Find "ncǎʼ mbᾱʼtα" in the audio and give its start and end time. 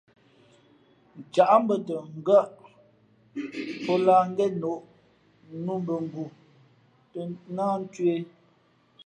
1.19-1.97